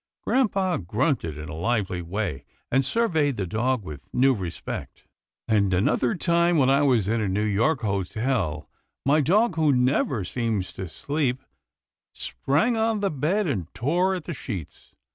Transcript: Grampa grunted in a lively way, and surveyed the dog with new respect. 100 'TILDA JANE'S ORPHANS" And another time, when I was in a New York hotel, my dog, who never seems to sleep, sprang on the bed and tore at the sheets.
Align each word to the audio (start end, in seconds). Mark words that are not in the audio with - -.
Grampa 0.23 0.79
grunted 0.79 1.37
in 1.37 1.47
a 1.47 1.53
lively 1.53 2.01
way, 2.01 2.43
and 2.71 2.83
surveyed 2.83 3.37
the 3.37 3.45
dog 3.45 3.83
with 3.83 4.07
new 4.11 4.33
respect. 4.33 5.03
100 5.47 5.69
'TILDA 5.69 5.69
JANE'S 5.69 5.77
ORPHANS" 5.77 5.77
And 5.77 5.87
another 6.09 6.15
time, 6.15 6.57
when 6.57 6.69
I 6.71 6.81
was 6.81 7.07
in 7.07 7.21
a 7.21 7.27
New 7.27 7.43
York 7.45 7.81
hotel, 7.81 8.67
my 9.05 9.21
dog, 9.21 9.57
who 9.57 9.71
never 9.71 10.23
seems 10.23 10.73
to 10.73 10.89
sleep, 10.89 11.43
sprang 12.13 12.75
on 12.75 13.01
the 13.01 13.11
bed 13.11 13.45
and 13.45 13.71
tore 13.75 14.15
at 14.15 14.23
the 14.25 14.33
sheets. 14.33 14.91